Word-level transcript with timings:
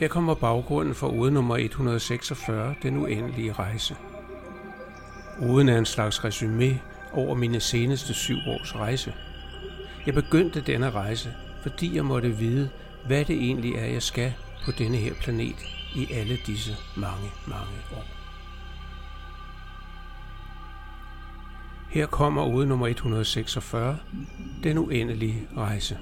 Her 0.00 0.08
kommer 0.08 0.34
baggrunden 0.34 0.94
for 0.94 1.08
ode 1.08 1.30
nummer 1.30 1.56
146, 1.56 2.74
Den 2.82 2.96
uendelige 2.96 3.52
rejse. 3.52 3.96
Uden 5.38 5.68
er 5.68 5.78
en 5.78 5.86
slags 5.86 6.24
resume 6.24 6.80
over 7.12 7.34
mine 7.34 7.60
seneste 7.60 8.14
syv 8.14 8.36
års 8.46 8.76
rejse. 8.76 9.14
Jeg 10.06 10.14
begyndte 10.14 10.60
denne 10.60 10.90
rejse, 10.90 11.34
fordi 11.62 11.96
jeg 11.96 12.04
måtte 12.04 12.30
vide, 12.30 12.70
hvad 13.06 13.24
det 13.24 13.36
egentlig 13.36 13.74
er, 13.74 13.86
jeg 13.86 14.02
skal 14.02 14.32
på 14.64 14.70
denne 14.70 14.96
her 14.96 15.14
planet 15.14 15.66
i 15.94 16.12
alle 16.12 16.38
disse 16.46 16.76
mange, 16.96 17.30
mange 17.46 17.76
år. 17.96 18.04
Her 21.90 22.06
kommer 22.06 22.46
ude 22.46 22.66
nummer 22.66 22.86
146, 22.86 23.98
Den 24.62 24.78
uendelige 24.78 25.48
rejse. 25.56 25.98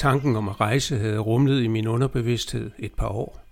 Tanken 0.00 0.36
om 0.36 0.48
at 0.48 0.60
rejse 0.60 0.98
havde 0.98 1.18
rumlet 1.18 1.62
i 1.62 1.66
min 1.66 1.86
underbevidsthed 1.86 2.70
et 2.78 2.94
par 2.94 3.08
år. 3.08 3.44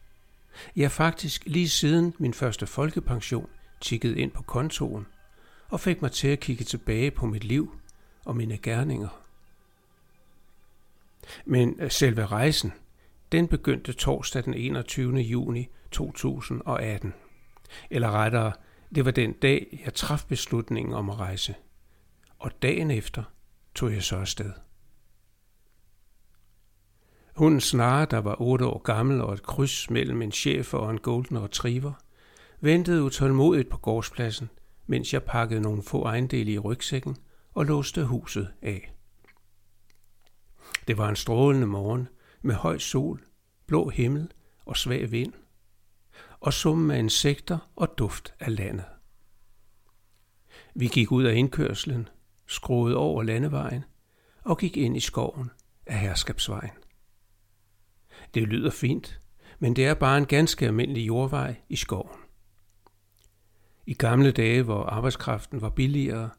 Jeg 0.77 0.91
faktisk 0.91 1.43
lige 1.47 1.69
siden 1.69 2.15
min 2.19 2.35
første 2.35 2.67
folkepension 2.67 3.49
tikkede 3.81 4.19
ind 4.19 4.31
på 4.31 4.43
kontoen 4.43 5.07
og 5.69 5.81
fik 5.81 6.03
mig 6.03 6.13
til 6.13 6.29
at 6.29 6.41
kigge 6.41 6.65
tilbage 6.65 7.11
på 7.11 7.27
mit 7.27 7.45
liv 7.45 7.73
og 8.25 8.37
mine 8.37 8.59
gerninger. 8.59 9.09
Men 11.45 11.77
øh, 11.81 11.91
selve 11.91 12.27
rejsen, 12.27 12.73
den 13.33 13.49
begyndte 13.49 13.93
torsdag 13.93 14.45
den 14.45 14.55
21. 14.55 15.17
juni 15.17 15.69
2018. 15.91 17.15
Eller 17.91 18.11
rettere, 18.11 18.53
det 18.95 19.05
var 19.05 19.11
den 19.11 19.33
dag, 19.33 19.81
jeg 19.85 19.95
traf 19.95 20.25
beslutningen 20.29 20.95
om 20.95 21.11
at 21.11 21.19
rejse. 21.19 21.55
Og 22.39 22.63
dagen 22.63 22.91
efter 22.91 23.23
tog 23.75 23.93
jeg 23.93 24.03
så 24.03 24.17
afsted. 24.17 24.53
Hunden 27.39 27.61
Snare, 27.61 28.07
der 28.11 28.19
var 28.19 28.41
otte 28.41 28.67
år 28.67 28.79
gammel 28.79 29.21
og 29.21 29.35
et 29.35 29.43
kryds 29.43 29.91
mellem 29.91 30.23
en 30.23 30.33
chef 30.33 30.75
og 30.75 30.91
en 30.91 30.99
golden 30.99 31.43
retriever, 31.43 31.93
ventede 32.61 33.03
utålmodigt 33.03 33.69
på 33.69 33.77
gårdspladsen, 33.77 34.51
mens 34.87 35.13
jeg 35.13 35.23
pakkede 35.23 35.61
nogle 35.61 35.83
få 35.83 36.05
ejendele 36.05 36.53
i 36.53 36.59
rygsækken 36.59 37.17
og 37.55 37.65
låste 37.65 38.05
huset 38.05 38.53
af. 38.63 38.95
Det 40.89 40.99
var 40.99 41.09
en 41.09 41.17
strålende 41.17 41.67
morgen 41.67 42.09
med 42.43 42.55
høj 42.55 42.79
sol, 42.79 43.25
blå 43.67 43.89
himmel 43.89 44.33
og 44.67 44.77
svag 44.77 45.13
vind, 45.13 45.33
og 46.41 46.53
summen 46.53 46.91
af 46.91 46.99
insekter 46.99 47.59
og 47.77 47.99
duft 47.99 48.35
af 48.41 48.57
landet. 48.57 48.85
Vi 50.75 50.87
gik 50.87 51.13
ud 51.13 51.25
af 51.25 51.35
indkørslen, 51.35 52.09
skruede 52.47 52.97
over 52.97 53.23
landevejen 53.23 53.85
og 54.45 54.59
gik 54.59 54.77
ind 54.77 54.97
i 54.97 55.01
skoven 55.01 55.51
af 55.87 55.99
Herskabsvejen. 55.99 56.88
Det 58.35 58.43
lyder 58.43 58.71
fint, 58.71 59.21
men 59.59 59.77
det 59.77 59.87
er 59.87 59.95
bare 59.95 60.19
en 60.19 60.27
ganske 60.27 60.67
almindelig 60.67 61.07
jordvej 61.07 61.57
i 61.69 61.77
skoven. 61.77 62.17
I 63.87 63.95
gamle 63.95 64.31
dage, 64.31 64.63
hvor 64.63 64.83
arbejdskraften 64.83 65.61
var 65.61 65.71
billigere, 65.71 66.31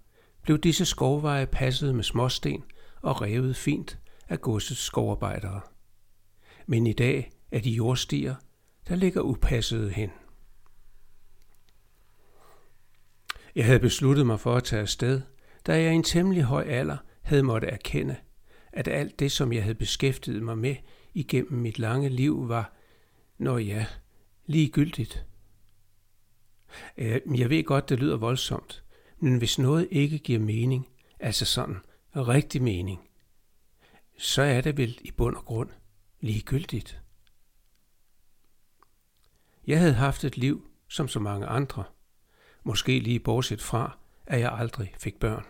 blev 0.41 0.57
disse 0.57 0.85
skovveje 0.85 1.47
passet 1.47 1.95
med 1.95 2.03
småsten 2.03 2.63
og 3.01 3.21
revet 3.21 3.55
fint 3.55 3.99
af 4.29 4.41
godsets 4.41 4.81
skovarbejdere. 4.81 5.61
Men 6.67 6.87
i 6.87 6.93
dag 6.93 7.31
er 7.51 7.59
de 7.59 7.69
jordstier, 7.71 8.35
der 8.87 8.95
ligger 8.95 9.21
upassede 9.21 9.89
hen. 9.89 10.11
Jeg 13.55 13.65
havde 13.65 13.79
besluttet 13.79 14.25
mig 14.25 14.39
for 14.39 14.55
at 14.55 14.63
tage 14.63 14.81
afsted, 14.81 15.21
da 15.67 15.81
jeg 15.81 15.91
i 15.91 15.95
en 15.95 16.03
temmelig 16.03 16.43
høj 16.43 16.63
alder 16.63 16.97
havde 17.21 17.43
måtte 17.43 17.67
erkende, 17.67 18.15
at 18.73 18.87
alt 18.87 19.19
det, 19.19 19.31
som 19.31 19.53
jeg 19.53 19.63
havde 19.63 19.75
beskæftiget 19.75 20.43
mig 20.43 20.57
med 20.57 20.75
igennem 21.13 21.61
mit 21.61 21.79
lange 21.79 22.09
liv, 22.09 22.49
var, 22.49 22.73
når 23.37 23.57
ja, 23.57 23.85
ligegyldigt. 24.45 25.25
Øh, 26.97 27.21
jeg 27.39 27.49
ved 27.49 27.63
godt, 27.63 27.89
det 27.89 27.99
lyder 27.99 28.17
voldsomt, 28.17 28.83
men 29.19 29.37
hvis 29.37 29.59
noget 29.59 29.87
ikke 29.91 30.19
giver 30.19 30.39
mening, 30.39 30.87
altså 31.19 31.45
sådan 31.45 31.77
rigtig 32.15 32.61
mening, 32.61 33.09
så 34.17 34.41
er 34.41 34.61
det 34.61 34.77
vel 34.77 34.97
i 35.01 35.11
bund 35.11 35.35
og 35.35 35.45
grund 35.45 35.69
ligegyldigt. 36.19 37.01
Jeg 39.67 39.79
havde 39.79 39.93
haft 39.93 40.23
et 40.23 40.37
liv 40.37 40.67
som 40.87 41.07
så 41.07 41.19
mange 41.19 41.47
andre, 41.47 41.83
måske 42.63 42.99
lige 42.99 43.19
bortset 43.19 43.61
fra, 43.61 43.97
at 44.25 44.39
jeg 44.39 44.51
aldrig 44.51 44.93
fik 44.97 45.19
børn. 45.19 45.45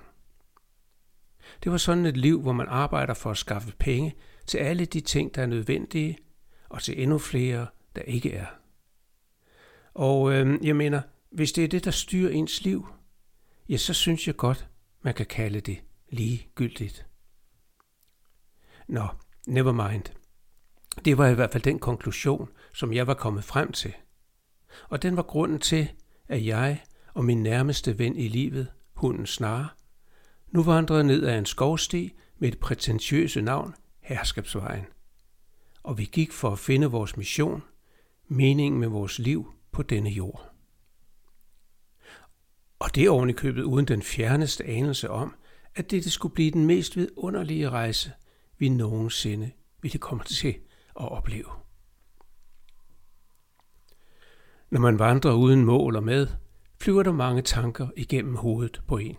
Det 1.64 1.72
var 1.72 1.78
sådan 1.78 2.06
et 2.06 2.18
liv, 2.18 2.42
hvor 2.42 2.54
man 2.54 2.68
arbejder 2.68 3.14
for 3.14 3.32
at 3.32 3.38
skaffe 3.38 3.74
penge 3.80 4.16
til 4.50 4.58
alle 4.58 4.86
de 4.86 5.00
ting, 5.00 5.36
der 5.36 5.42
er 5.42 5.46
nødvendige, 5.46 6.18
og 6.70 6.82
til 6.82 7.02
endnu 7.02 7.18
flere, 7.18 7.68
der 7.96 8.02
ikke 8.02 8.34
er. 8.34 8.46
Og 9.94 10.34
øh, 10.34 10.66
jeg 10.66 10.76
mener, 10.76 11.02
hvis 11.32 11.52
det 11.52 11.64
er 11.64 11.68
det, 11.68 11.86
der 11.86 11.92
styrer 11.92 12.32
ens 12.32 12.64
liv, 12.64 12.88
ja, 13.70 13.78
så 13.78 13.94
synes 13.94 14.28
jeg 14.28 14.36
godt, 14.36 14.68
man 15.02 15.14
kan 15.14 15.26
kalde 15.26 15.60
det 15.60 15.78
ligegyldigt. 16.10 17.06
Nå, 18.88 19.08
never 19.48 19.90
mind. 19.90 20.04
Det 21.06 21.18
var 21.18 21.28
i 21.28 21.34
hvert 21.34 21.52
fald 21.52 21.64
den 21.64 21.80
konklusion, 21.80 22.50
som 22.74 22.94
jeg 22.94 23.08
var 23.08 23.14
kommet 23.14 23.44
frem 23.44 23.72
til. 23.72 23.94
Og 24.90 25.02
den 25.02 25.16
var 25.16 25.24
grunden 25.24 25.60
til, 25.60 25.92
at 26.28 26.46
jeg 26.46 26.84
og 27.14 27.26
min 27.26 27.44
nærmeste 27.44 28.00
ven 28.00 28.16
i 28.16 28.28
livet, 28.28 28.68
hunden 28.94 29.26
Snare, 29.26 29.68
nu 30.48 30.64
vandrede 30.64 31.04
ned 31.04 31.26
ad 31.26 31.38
en 31.38 31.46
skovsti 31.46 32.14
med 32.38 32.50
et 32.50 32.60
prætentiøse 32.60 33.42
navn, 33.42 33.76
Herskabsvejen. 34.10 34.86
Og 35.84 35.98
vi 35.98 36.06
gik 36.06 36.32
for 36.32 36.52
at 36.52 36.60
finde 36.60 36.88
vores 36.88 37.18
mission, 37.18 37.64
meningen 38.28 38.80
med 38.80 38.88
vores 38.88 39.20
liv 39.20 39.54
på 39.72 39.84
denne 39.84 40.10
jord. 40.10 40.54
Og 42.80 42.96
det 42.96 43.10
oven 43.10 43.30
i 43.30 43.34
købet 43.34 43.64
uden 43.64 43.86
den 43.86 44.02
fjerneste 44.02 44.66
anelse 44.66 45.10
om, 45.10 45.36
at 45.76 45.92
det 45.92 46.12
skulle 46.12 46.34
blive 46.34 46.52
den 46.52 46.66
mest 46.66 46.96
vidunderlige 46.96 47.70
rejse, 47.70 48.12
vi 48.58 48.70
nogensinde 48.70 49.52
ville 49.82 50.00
komme 50.00 50.24
til 50.24 50.56
at 51.00 51.12
opleve. 51.12 51.50
Når 54.70 54.80
man 54.80 55.00
vandrer 55.00 55.34
uden 55.34 55.66
mål 55.66 55.96
og 55.96 56.04
med, 56.04 56.28
flyver 56.82 57.04
der 57.04 57.12
mange 57.12 57.42
tanker 57.42 57.88
igennem 57.98 58.36
hovedet 58.36 58.82
på 58.88 58.98
en. 58.98 59.18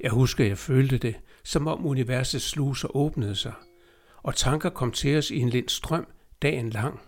Jeg 0.00 0.10
husker, 0.10 0.44
jeg 0.44 0.58
følte 0.58 0.98
det, 0.98 1.16
som 1.46 1.66
om 1.66 1.86
universets 1.86 2.44
sluser 2.44 2.96
åbnede 2.96 3.36
sig, 3.36 3.52
og 4.22 4.36
tanker 4.36 4.70
kom 4.70 4.92
til 4.92 5.18
os 5.18 5.30
i 5.30 5.36
en 5.36 5.48
lind 5.48 5.68
strøm 5.68 6.06
dagen 6.42 6.70
lang. 6.70 7.00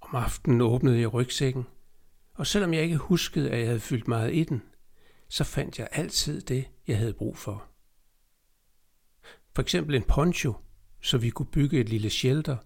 Om 0.00 0.14
aftenen 0.14 0.60
åbnede 0.60 1.00
jeg 1.00 1.14
rygsækken, 1.14 1.66
og 2.34 2.46
selvom 2.46 2.74
jeg 2.74 2.82
ikke 2.82 2.96
huskede, 2.96 3.50
at 3.50 3.58
jeg 3.58 3.66
havde 3.66 3.80
fyldt 3.80 4.08
meget 4.08 4.34
i 4.34 4.44
den, 4.44 4.62
så 5.28 5.44
fandt 5.44 5.78
jeg 5.78 5.88
altid 5.92 6.40
det, 6.40 6.68
jeg 6.86 6.98
havde 6.98 7.12
brug 7.12 7.36
for. 7.36 7.66
For 9.54 9.62
eksempel 9.62 9.94
en 9.94 10.02
poncho, 10.02 10.54
så 11.02 11.18
vi 11.18 11.30
kunne 11.30 11.50
bygge 11.52 11.80
et 11.80 11.88
lille 11.88 12.10
shelter, 12.10 12.56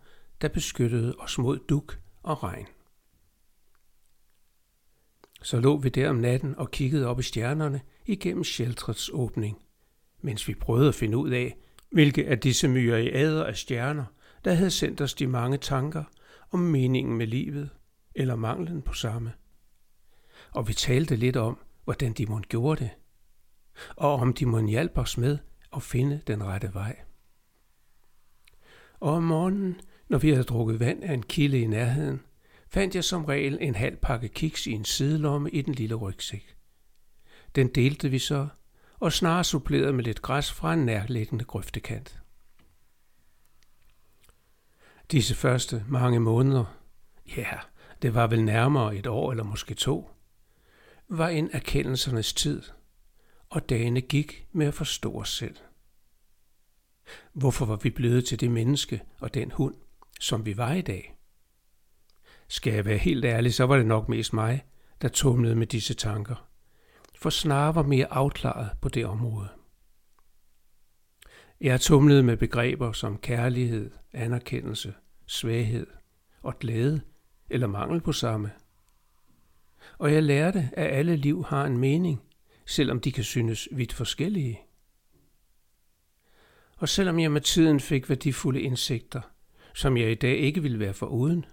der 0.41 0.49
beskyttede 0.49 1.15
os 1.19 1.39
mod 1.39 1.59
duk 1.69 1.99
og 2.23 2.43
regn. 2.43 2.67
Så 5.43 5.61
lå 5.61 5.77
vi 5.77 5.89
der 5.89 6.11
om 6.11 6.17
natten 6.17 6.59
og 6.59 6.71
kiggede 6.71 7.07
op 7.07 7.21
i 7.21 7.23
stjernerne 7.23 7.81
igennem 8.07 8.45
shelterets 8.45 9.11
åbning, 9.13 9.65
mens 10.25 10.49
vi 10.49 10.55
prøvede 10.55 10.89
at 10.89 10.95
finde 10.95 11.17
ud 11.17 11.31
af, 11.31 11.57
hvilke 11.91 12.27
af 12.27 12.39
disse 12.39 12.69
myriader 12.69 13.45
af 13.45 13.57
stjerner, 13.57 14.05
der 14.45 14.55
havde 14.55 14.71
sendt 14.71 15.01
os 15.01 15.15
de 15.15 15.27
mange 15.27 15.59
tanker 15.59 16.05
om 16.51 16.61
meningen 16.61 17.17
med 17.17 17.27
livet, 17.27 17.71
eller 18.15 18.37
manglen 18.37 18.83
på 18.83 18.93
samme. 18.93 19.33
Og 20.51 20.69
vi 20.69 20.75
talte 20.75 21.17
lidt 21.17 21.37
om, 21.37 21.59
hvordan 21.85 22.13
de 22.13 22.27
måtte 22.27 22.49
gjorde 22.49 22.85
det, 22.85 22.91
og 23.97 24.15
om 24.15 24.33
de 24.33 24.47
måtte 24.47 24.69
hjælpe 24.69 25.01
os 25.01 25.19
med 25.19 25.39
at 25.77 25.83
finde 25.83 26.21
den 26.27 26.45
rette 26.45 26.75
vej. 26.75 26.97
Og 29.01 29.13
om 29.13 29.23
morgenen, 29.23 29.81
når 30.09 30.19
vi 30.19 30.31
havde 30.31 30.45
drukket 30.45 30.81
vand 30.81 31.05
af 31.05 31.13
en 31.15 31.23
kilde 31.23 31.61
i 31.61 31.67
nærheden, 31.67 32.21
fandt 32.69 32.95
jeg 32.95 33.05
som 33.05 33.25
regel 33.25 33.59
en 33.61 33.75
halv 33.75 33.97
pakke 33.97 34.29
kiks 34.29 34.67
i 34.67 34.73
en 34.73 34.85
sidelomme 34.85 35.51
i 35.51 35.63
den 35.63 35.75
lille 35.75 35.95
rygsæk. 35.95 36.57
Den 37.55 37.69
delte 37.69 38.09
vi 38.09 38.19
så, 38.19 38.49
og 39.01 39.13
snarere 39.13 39.45
suppleret 39.45 39.95
med 39.95 40.05
lidt 40.05 40.23
græs 40.23 40.53
fra 40.53 40.73
en 40.73 40.87
nærliggende 40.87 41.45
grøftekant. 41.45 42.21
Disse 45.11 45.35
første 45.35 45.85
mange 45.89 46.21
måneder, 46.21 46.65
ja, 47.37 47.51
det 48.03 48.15
var 48.15 48.27
vel 48.27 48.45
nærmere 48.45 48.97
et 48.97 49.07
år 49.07 49.31
eller 49.31 49.45
måske 49.45 49.75
to, 49.75 50.11
var 51.09 51.29
en 51.29 51.51
erkendelsernes 51.53 52.33
tid, 52.33 52.63
og 53.51 53.69
dagene 53.69 54.01
gik 54.01 54.47
med 54.53 54.67
at 54.67 54.75
forstå 54.75 55.15
os 55.15 55.37
selv. 55.37 55.57
Hvorfor 57.33 57.67
var 57.67 57.77
vi 57.77 57.91
blevet 57.91 58.25
til 58.25 58.41
det 58.41 58.51
menneske 58.51 59.03
og 59.21 59.35
den 59.35 59.51
hund, 59.51 59.75
som 60.21 60.47
vi 60.47 60.57
var 60.57 60.73
i 60.73 60.83
dag? 60.83 61.17
Skal 62.49 62.73
jeg 62.73 62.85
være 62.85 62.99
helt 62.99 63.25
ærlig, 63.25 63.55
så 63.55 63.65
var 63.65 63.77
det 63.77 63.87
nok 63.87 64.09
mest 64.09 64.33
mig, 64.33 64.65
der 65.03 65.09
tumlede 65.09 65.55
med 65.55 65.67
disse 65.67 65.95
tanker. 65.95 66.49
For 67.25 67.31
snarere 67.31 67.75
var 67.75 67.83
mere 67.83 68.13
afklaret 68.13 68.71
på 68.81 68.89
det 68.89 69.07
område. 69.07 69.49
Jeg 71.61 71.81
tumlede 71.81 72.23
med 72.23 72.37
begreber 72.37 72.93
som 72.93 73.19
kærlighed, 73.19 73.91
anerkendelse, 74.13 74.95
svaghed 75.27 75.87
og 76.43 76.59
glæde 76.59 77.01
eller 77.51 77.67
mangel 77.67 78.01
på 78.01 78.13
samme. 78.13 78.51
Og 79.99 80.13
jeg 80.13 80.23
lærte, 80.23 80.71
at 80.73 80.99
alle 80.99 81.17
liv 81.17 81.45
har 81.45 81.65
en 81.65 81.79
mening, 81.79 82.23
selvom 82.67 83.01
de 83.01 83.13
kan 83.13 83.25
synes 83.25 83.69
vidt 83.73 83.93
forskellige. 83.93 84.61
Og 86.77 86.89
selvom 86.89 87.21
jeg 87.21 87.33
med 87.33 87.41
tiden 87.41 87.81
fik 87.81 88.09
værdifulde 88.09 88.61
indsigter, 88.61 89.21
som 89.75 89.97
jeg 89.97 90.11
i 90.11 90.15
dag 90.15 90.37
ikke 90.39 90.63
ville 90.63 90.79
være 90.79 90.95
for 90.95 91.07
uden, 91.07 91.45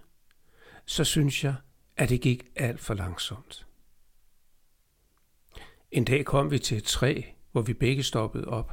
så 0.86 1.04
synes 1.04 1.44
jeg, 1.44 1.54
at 1.96 2.08
det 2.08 2.20
gik 2.20 2.44
alt 2.56 2.80
for 2.80 2.94
langsomt. 2.94 3.66
En 5.92 6.04
dag 6.04 6.24
kom 6.24 6.50
vi 6.50 6.58
til 6.58 6.76
et 6.76 6.84
træ, 6.84 7.22
hvor 7.52 7.62
vi 7.62 7.72
begge 7.72 8.02
stoppede 8.02 8.48
op. 8.48 8.72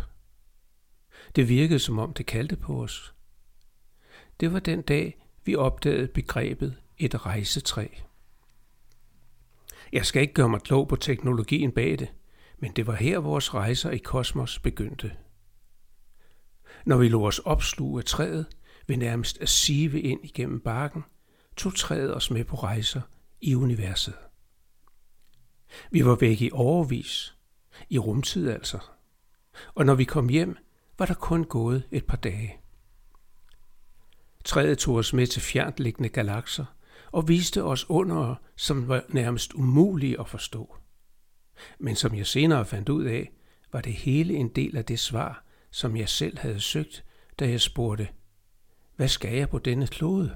Det 1.36 1.50
virkede 1.50 1.80
som 1.80 2.00
om 2.00 2.13
det 2.13 2.25
kaldte 2.25 2.56
på 2.56 2.83
os. 2.83 3.13
Det 4.39 4.54
var 4.54 4.60
den 4.60 4.81
dag, 4.81 5.25
vi 5.45 5.56
opdagede 5.56 6.07
begrebet 6.07 6.75
et 6.98 7.25
rejsetræ. 7.25 7.88
Jeg 9.94 10.06
skal 10.06 10.21
ikke 10.21 10.33
gøre 10.33 10.50
mig 10.50 10.62
klog 10.62 10.88
på 10.88 10.95
teknologien 10.95 11.71
bag 11.71 12.00
det, 12.00 12.13
men 12.57 12.71
det 12.71 12.88
var 12.88 12.95
her 12.95 13.19
vores 13.19 13.54
rejser 13.54 13.89
i 13.92 13.98
kosmos 13.98 14.60
begyndte. 14.60 15.12
Når 16.86 16.98
vi 16.98 17.10
lå 17.10 17.27
os 17.27 17.39
opsluge 17.39 18.00
af 18.00 18.06
træet, 18.06 18.45
ved 18.88 18.98
nærmest 18.98 19.42
at 19.42 19.50
sive 19.50 20.01
ind 20.01 20.19
igennem 20.24 20.60
barken, 20.60 21.04
tog 21.57 21.75
træet 21.75 22.15
os 22.15 22.31
med 22.31 22.44
på 22.44 22.56
rejser 22.56 23.01
i 23.42 23.56
universet. 23.56 24.29
Vi 25.92 26.06
var 26.06 26.16
væk 26.16 26.42
i 26.42 26.50
overvis, 26.54 27.36
i 27.89 27.98
rumtid 27.98 28.50
altså. 28.50 28.80
Og 29.75 29.86
når 29.86 29.95
vi 29.95 30.04
kom 30.04 30.30
hjem, 30.30 30.57
var 31.00 31.06
der 31.06 31.13
kun 31.13 31.44
gået 31.44 31.83
et 31.92 32.06
par 32.06 32.18
dage. 32.18 32.57
Træet 34.45 34.77
tog 34.77 34.95
os 34.95 35.13
med 35.13 35.27
til 35.27 35.42
fjerntliggende 35.42 36.10
galakser 36.10 36.66
og 37.12 37.27
viste 37.27 37.63
os 37.63 37.89
under, 37.89 38.36
som 38.56 38.88
var 38.88 39.04
nærmest 39.10 39.54
umulige 39.54 40.19
at 40.19 40.30
forstå. 40.30 40.75
Men 41.80 41.95
som 41.95 42.15
jeg 42.15 42.27
senere 42.27 42.65
fandt 42.65 42.89
ud 42.89 43.04
af, 43.04 43.31
var 43.72 43.81
det 43.81 43.94
hele 43.94 44.33
en 44.33 44.50
del 44.50 44.77
af 44.77 44.86
det 44.86 45.00
svar, 45.00 45.45
som 45.72 45.98
jeg 45.98 46.10
selv 46.10 46.38
havde 46.38 46.60
søgt, 46.60 47.04
da 47.39 47.50
jeg 47.50 47.62
spurgte, 47.62 48.07
hvad 48.95 49.07
skal 49.07 49.36
jeg 49.36 49.50
på 49.50 49.60
denne 49.60 49.88
klode? 49.88 50.36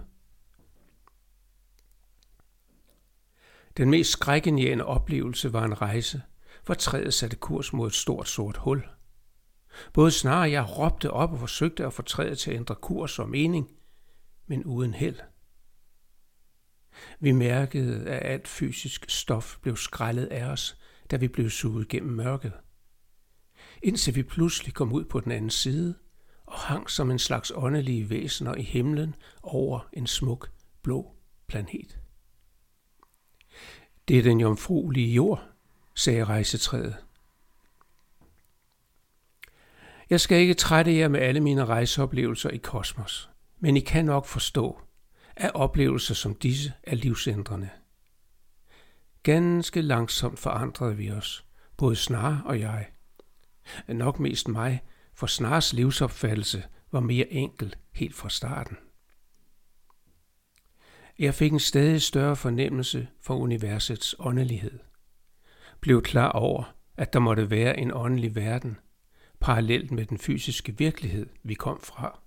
Den 3.78 3.90
mest 3.90 4.12
skrækindjagende 4.12 4.86
oplevelse 4.86 5.54
var 5.54 5.64
en 5.64 5.82
rejse, 5.82 6.22
hvor 6.66 6.76
træet 6.76 7.14
satte 7.14 7.36
kurs 7.38 7.74
mod 7.74 7.88
et 7.88 7.94
stort 7.94 8.28
sort 8.28 8.58
hul. 8.58 8.84
Både 9.94 10.12
snarere 10.12 10.52
jeg 10.52 10.78
råbte 10.78 11.12
op 11.12 11.32
og 11.32 11.40
forsøgte 11.40 11.86
at 11.86 11.94
få 11.94 12.02
træet 12.02 12.38
til 12.38 12.52
at 12.52 12.58
ændre 12.58 12.76
kurs 12.76 13.20
og 13.20 13.30
mening, 13.30 13.72
men 14.48 14.64
uden 14.64 14.94
held. 14.94 15.20
Vi 17.20 17.32
mærkede, 17.32 18.10
at 18.10 18.32
alt 18.32 18.48
fysisk 18.48 19.06
stof 19.10 19.58
blev 19.62 19.76
skrællet 19.78 20.26
af 20.26 20.46
os, 20.46 20.78
da 21.12 21.16
vi 21.18 21.28
blev 21.28 21.50
suget 21.50 21.88
gennem 21.88 22.14
mørket. 22.14 22.54
Indtil 23.84 24.16
vi 24.16 24.24
pludselig 24.24 24.74
kom 24.74 24.94
ud 24.94 25.06
på 25.06 25.20
den 25.20 25.32
anden 25.32 25.50
side 25.50 25.96
og 26.46 26.60
hang 26.60 26.90
som 26.90 27.12
en 27.12 27.20
slags 27.20 27.52
åndelige 27.56 28.10
væsener 28.10 28.56
i 28.56 28.64
himlen 28.64 29.16
over 29.44 29.90
en 29.94 30.08
smuk 30.08 30.52
blå 30.82 31.16
planet. 31.48 32.03
Det 34.08 34.18
er 34.18 34.24
den 34.24 34.40
jomfruelige 34.40 35.14
jord, 35.14 35.44
sagde 35.96 36.24
rejsetræet. 36.24 36.96
Jeg 40.10 40.22
skal 40.22 40.38
ikke 40.38 40.54
trætte 40.54 40.96
jer 40.96 41.08
med 41.08 41.20
alle 41.20 41.40
mine 41.40 41.66
rejseoplevelser 41.66 42.50
i 42.50 42.58
kosmos, 42.58 43.30
men 43.60 43.78
I 43.78 43.80
kan 43.80 44.06
nok 44.06 44.26
forstå, 44.26 44.80
at 45.36 45.52
oplevelser 45.54 46.16
som 46.16 46.36
disse 46.36 46.74
er 46.84 46.96
livsændrende. 46.96 47.70
Ganske 49.24 49.82
langsomt 49.82 50.40
forandrede 50.40 50.98
vi 50.98 51.12
os, 51.12 51.46
både 51.78 51.96
Snar 51.96 52.42
og 52.46 52.60
jeg. 52.60 52.88
Nok 53.88 54.20
mest 54.20 54.48
mig, 54.48 54.84
for 55.14 55.28
Snars 55.28 55.74
livsopfattelse 55.74 56.64
var 56.92 57.00
mere 57.00 57.34
enkel 57.34 57.76
helt 57.92 58.16
fra 58.16 58.30
starten. 58.30 58.78
Jeg 61.20 61.34
fik 61.34 61.54
en 61.54 61.60
stadig 61.60 62.02
større 62.02 62.36
fornemmelse 62.36 63.08
for 63.22 63.36
universets 63.36 64.16
åndelighed. 64.20 64.80
Blev 65.80 66.02
klar 66.02 66.32
over, 66.32 66.76
at 66.98 67.14
der 67.14 67.20
måtte 67.20 67.50
være 67.50 67.80
en 67.80 67.92
åndelig 67.94 68.36
verden, 68.36 68.78
parallelt 69.40 69.92
med 69.92 70.06
den 70.06 70.18
fysiske 70.18 70.78
virkelighed, 70.78 71.28
vi 71.44 71.54
kom 71.54 71.82
fra. 71.82 72.20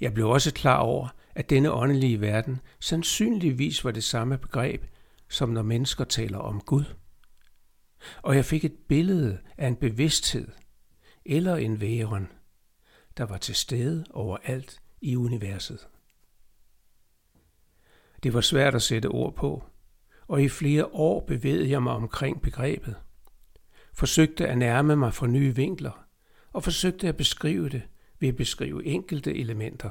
Jeg 0.00 0.14
blev 0.14 0.28
også 0.28 0.54
klar 0.54 0.78
over, 0.78 1.08
at 1.34 1.50
denne 1.50 1.72
åndelige 1.72 2.20
verden 2.20 2.60
sandsynligvis 2.80 3.84
var 3.84 3.90
det 3.90 4.04
samme 4.04 4.38
begreb, 4.38 4.84
som 5.28 5.48
når 5.48 5.62
mennesker 5.62 6.04
taler 6.04 6.38
om 6.38 6.60
Gud. 6.60 6.84
Og 8.22 8.36
jeg 8.36 8.44
fik 8.44 8.64
et 8.64 8.76
billede 8.88 9.38
af 9.58 9.66
en 9.66 9.76
bevidsthed 9.76 10.48
eller 11.24 11.56
en 11.56 11.80
væren, 11.80 12.28
der 13.16 13.24
var 13.24 13.36
til 13.36 13.54
stede 13.54 14.04
overalt 14.10 14.80
i 15.00 15.16
universet. 15.16 15.88
Det 18.22 18.34
var 18.34 18.40
svært 18.40 18.74
at 18.74 18.82
sætte 18.82 19.06
ord 19.06 19.34
på, 19.34 19.64
og 20.28 20.42
i 20.42 20.48
flere 20.48 20.86
år 20.86 21.20
bevægede 21.26 21.70
jeg 21.70 21.82
mig 21.82 21.92
omkring 21.92 22.42
begrebet. 22.42 22.96
Forsøgte 23.92 24.48
at 24.48 24.58
nærme 24.58 24.96
mig 24.96 25.14
fra 25.14 25.26
nye 25.26 25.54
vinkler, 25.54 26.06
og 26.52 26.64
forsøgte 26.64 27.08
at 27.08 27.16
beskrive 27.16 27.68
det 27.68 27.82
ved 28.20 28.28
at 28.28 28.36
beskrive 28.36 28.86
enkelte 28.86 29.34
elementer. 29.34 29.90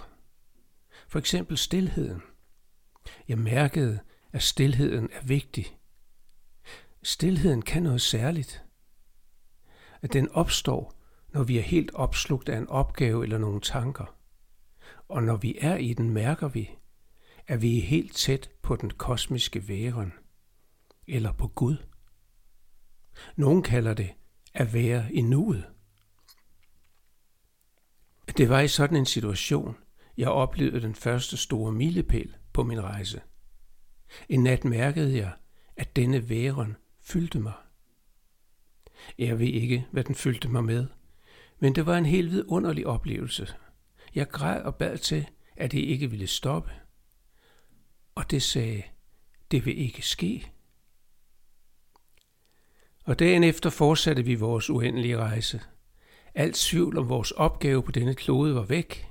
For 1.08 1.20
eksempel 1.20 1.58
stilheden. 1.58 2.22
Jeg 3.28 3.38
mærkede, 3.38 4.00
at 4.32 4.44
stilheden 4.44 5.10
er 5.14 5.26
vigtig. 5.26 5.78
Stilheden 7.04 7.62
kan 7.62 7.84
noget 7.84 8.02
særligt. 8.02 8.64
At 10.02 10.14
den 10.14 10.30
opstår, 10.30 10.94
når 11.30 11.44
vi 11.44 11.58
er 11.58 11.62
helt 11.62 11.92
opslugt 11.94 12.50
af 12.50 12.58
en 12.58 12.68
opgave 12.68 13.24
eller 13.24 13.38
nogle 13.38 13.62
tanker. 13.62 14.17
Og 15.08 15.24
når 15.24 15.38
vi 15.38 15.58
er 15.62 15.76
i 15.76 15.94
den, 15.94 16.10
mærker 16.10 16.48
vi, 16.48 16.70
at 17.48 17.62
vi 17.62 17.78
er 17.78 17.82
helt 17.82 18.16
tæt 18.16 18.50
på 18.62 18.76
den 18.76 18.90
kosmiske 18.90 19.68
væren, 19.68 20.14
eller 21.08 21.32
på 21.32 21.48
Gud. 21.48 21.78
Nogen 23.36 23.64
kalder 23.64 23.94
det 23.94 24.14
at 24.54 24.74
være 24.74 25.14
i 25.14 25.22
nuet. 25.22 25.66
Det 28.38 28.50
var 28.50 28.60
i 28.60 28.68
sådan 28.68 28.98
en 28.98 29.06
situation, 29.06 29.78
jeg 30.18 30.30
oplevede 30.30 30.82
den 30.82 30.96
første 30.96 31.38
store 31.38 31.72
milepæl 31.72 32.36
på 32.54 32.64
min 32.64 32.84
rejse. 32.84 33.22
En 34.30 34.44
nat 34.44 34.66
mærkede 34.66 35.18
jeg, 35.18 35.32
at 35.76 35.96
denne 35.96 36.30
væren 36.30 36.76
fyldte 37.02 37.40
mig. 37.40 37.54
Jeg 39.18 39.40
ved 39.40 39.48
ikke, 39.48 39.86
hvad 39.92 40.04
den 40.04 40.16
fyldte 40.16 40.50
mig 40.50 40.64
med, 40.64 40.88
men 41.60 41.76
det 41.76 41.86
var 41.86 41.98
en 41.98 42.06
helt 42.06 42.32
vidunderlig 42.32 42.88
oplevelse. 42.88 43.48
Jeg 44.18 44.30
græd 44.30 44.62
og 44.62 44.76
bad 44.76 44.98
til, 44.98 45.28
at 45.58 45.72
det 45.72 45.80
ikke 45.80 46.10
ville 46.10 46.28
stoppe. 46.28 46.72
Og 48.16 48.32
det 48.32 48.44
sagde, 48.44 48.84
det 49.52 49.66
vil 49.66 49.78
ikke 49.78 50.02
ske. 50.02 50.52
Og 53.06 53.20
dagen 53.20 53.44
efter 53.44 53.70
fortsatte 53.70 54.26
vi 54.26 54.36
vores 54.36 54.70
uendelige 54.70 55.18
rejse. 55.18 55.62
Alt 56.36 56.56
tvivl 56.56 56.98
om 56.98 57.10
vores 57.10 57.32
opgave 57.32 57.84
på 57.84 57.92
denne 57.92 58.16
klode 58.16 58.56
var 58.56 58.62
væk, 58.62 59.08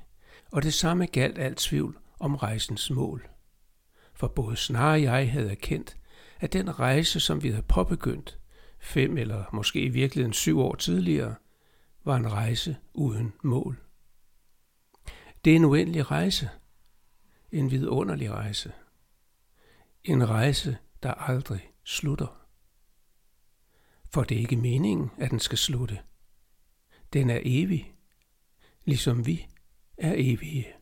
og 0.52 0.62
det 0.62 0.74
samme 0.74 1.06
galt 1.06 1.38
alt 1.38 1.58
tvivl 1.58 1.98
om 2.20 2.34
rejsens 2.34 2.90
mål. 2.90 3.28
For 4.14 4.28
både 4.28 4.56
Snar 4.56 4.92
og 4.92 5.02
jeg 5.02 5.32
havde 5.32 5.50
erkendt, 5.50 5.96
at 6.40 6.52
den 6.52 6.78
rejse, 6.78 7.20
som 7.20 7.42
vi 7.42 7.48
havde 7.48 7.62
påbegyndt, 7.62 8.38
fem 8.78 9.18
eller 9.18 9.44
måske 9.52 9.80
i 9.80 9.88
virkeligheden 9.88 10.32
syv 10.32 10.60
år 10.60 10.74
tidligere, 10.74 11.34
var 12.04 12.16
en 12.16 12.32
rejse 12.32 12.76
uden 12.94 13.32
mål. 13.42 13.85
Det 15.46 15.52
er 15.52 15.56
en 15.56 15.64
uendelig 15.64 16.10
rejse. 16.10 16.50
En 17.52 17.70
vidunderlig 17.70 18.30
rejse. 18.30 18.72
En 20.04 20.28
rejse, 20.28 20.78
der 21.02 21.14
aldrig 21.14 21.70
slutter. 21.84 22.48
For 24.12 24.22
det 24.22 24.36
er 24.36 24.40
ikke 24.40 24.56
meningen, 24.56 25.10
at 25.18 25.30
den 25.30 25.40
skal 25.40 25.58
slutte. 25.58 25.98
Den 27.12 27.30
er 27.30 27.40
evig, 27.42 27.94
ligesom 28.84 29.26
vi 29.26 29.46
er 29.96 30.14
evige. 30.16 30.75